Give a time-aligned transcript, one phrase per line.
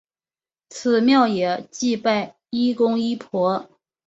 [0.69, 3.69] 此庙也祭拜医公医婆。